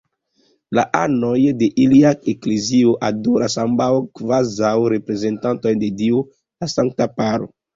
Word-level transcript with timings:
La 0.77 0.83
anoj 0.99 1.41
de 1.59 1.67
ilia 1.83 2.13
eklezio 2.33 2.95
adoras 3.11 3.59
ambaŭ 3.67 3.91
kvazaŭ 4.21 4.73
reprezentantojn 4.97 5.85
de 5.85 5.93
Dio: 6.03 6.27
la 6.63 6.73
Sankta 6.77 7.09
Paro. 7.21 7.51